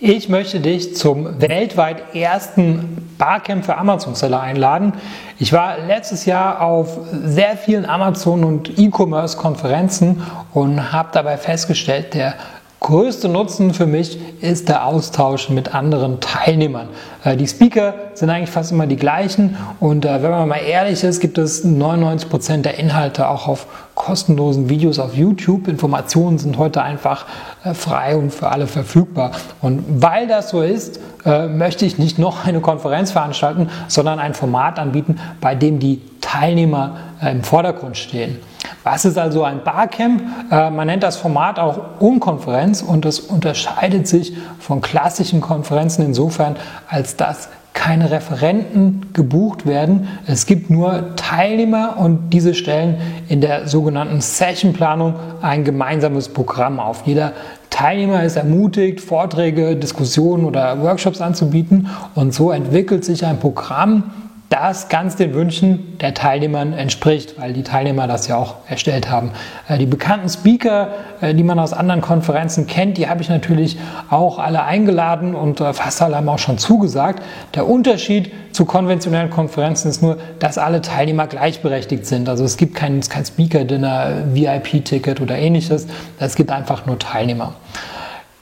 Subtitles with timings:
[0.00, 4.92] Ich möchte dich zum weltweit ersten Barcamp für Amazon-Seller einladen.
[5.40, 10.22] Ich war letztes Jahr auf sehr vielen Amazon- und E-Commerce-Konferenzen
[10.54, 12.34] und habe dabei festgestellt, der
[12.80, 16.88] größte Nutzen für mich ist der Austausch mit anderen Teilnehmern.
[17.24, 21.02] Äh, die Speaker sind eigentlich fast immer die gleichen und äh, wenn man mal ehrlich
[21.04, 25.66] ist, gibt es 99 Prozent der Inhalte auch auf kostenlosen Videos auf YouTube.
[25.66, 27.26] Informationen sind heute einfach
[27.64, 29.32] äh, frei und für alle verfügbar.
[29.60, 31.00] Und weil das so ist,
[31.50, 36.96] möchte ich nicht noch eine Konferenz veranstalten, sondern ein Format anbieten, bei dem die Teilnehmer
[37.20, 38.38] im Vordergrund stehen.
[38.90, 40.22] Was ist also ein Barcamp?
[40.50, 46.56] Äh, man nennt das Format auch Umkonferenz und es unterscheidet sich von klassischen Konferenzen insofern,
[46.88, 50.08] als dass keine Referenten gebucht werden.
[50.26, 52.96] Es gibt nur Teilnehmer und diese stellen
[53.28, 57.02] in der sogenannten Sessionplanung ein gemeinsames Programm auf.
[57.04, 57.34] Jeder
[57.68, 64.04] Teilnehmer ist ermutigt, Vorträge, Diskussionen oder Workshops anzubieten und so entwickelt sich ein Programm,
[64.58, 69.30] das ganz den Wünschen der Teilnehmer entspricht, weil die Teilnehmer das ja auch erstellt haben.
[69.68, 70.88] Äh, die bekannten Speaker,
[71.20, 73.78] äh, die man aus anderen Konferenzen kennt, die habe ich natürlich
[74.10, 77.22] auch alle eingeladen und äh, fast alle haben auch schon zugesagt.
[77.54, 82.28] Der Unterschied zu konventionellen Konferenzen ist nur, dass alle Teilnehmer gleichberechtigt sind.
[82.28, 85.86] Also es gibt kein, kein Speaker-Dinner, VIP-Ticket oder ähnliches.
[86.18, 87.54] Es gibt einfach nur Teilnehmer.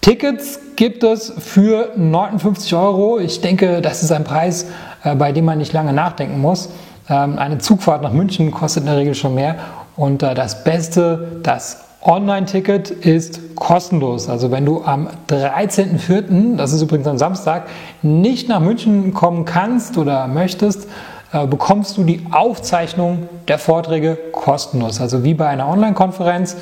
[0.00, 3.18] Tickets gibt es für 59 Euro.
[3.18, 4.66] Ich denke, das ist ein Preis,
[5.02, 6.70] bei dem man nicht lange nachdenken muss.
[7.08, 9.56] Ähm, eine Zugfahrt nach München kostet in der Regel schon mehr.
[9.96, 14.28] Und äh, das Beste, das Online-Ticket ist kostenlos.
[14.28, 17.68] Also wenn du am 13.04., das ist übrigens am Samstag,
[18.02, 20.88] nicht nach München kommen kannst oder möchtest,
[21.32, 25.00] äh, bekommst du die Aufzeichnung der Vorträge kostenlos.
[25.00, 26.56] Also wie bei einer Online-Konferenz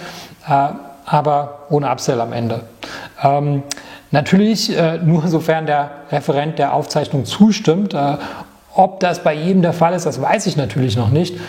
[1.06, 2.60] aber ohne Upsell am Ende.
[4.14, 7.94] Natürlich äh, nur sofern der Referent der Aufzeichnung zustimmt.
[7.94, 8.18] Äh,
[8.72, 11.40] ob das bei jedem der Fall ist, das weiß ich natürlich noch nicht, äh,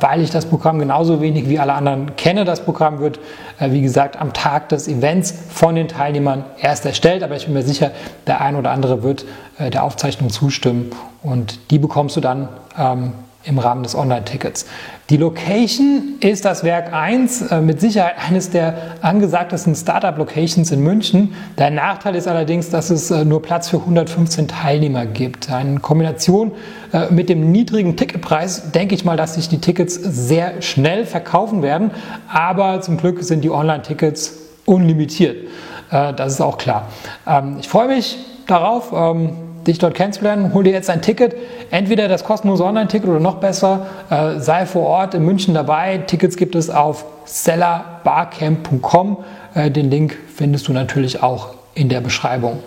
[0.00, 2.44] weil ich das Programm genauso wenig wie alle anderen kenne.
[2.44, 3.20] Das Programm wird,
[3.60, 7.54] äh, wie gesagt, am Tag des Events von den Teilnehmern erst erstellt, aber ich bin
[7.54, 7.92] mir sicher,
[8.26, 9.24] der ein oder andere wird
[9.60, 10.90] äh, der Aufzeichnung zustimmen
[11.22, 13.12] und die bekommst du dann ähm,
[13.44, 14.66] im Rahmen des Online-Tickets.
[15.10, 21.34] Die Location ist das Werk 1, äh, mit Sicherheit eines der angesagtesten Startup-Locations in München.
[21.58, 25.48] Der Nachteil ist allerdings, dass es äh, nur Platz für 115 Teilnehmer gibt.
[25.50, 26.52] In Kombination
[26.92, 31.62] äh, mit dem niedrigen Ticketpreis denke ich mal, dass sich die Tickets sehr schnell verkaufen
[31.62, 31.90] werden.
[32.32, 35.48] Aber zum Glück sind die Online-Tickets unlimitiert.
[35.90, 36.88] Das ist auch klar.
[37.26, 38.16] Ähm, ich freue mich
[38.46, 41.34] darauf ähm, dich dort kennenzulernen, hol dir jetzt ein Ticket,
[41.70, 45.98] entweder das kostenlose Online-Ticket oder noch besser, äh, sei vor Ort in München dabei.
[45.98, 49.18] Tickets gibt es auf sellerbarcamp.com.
[49.54, 52.58] Äh, den Link findest du natürlich auch in der Beschreibung.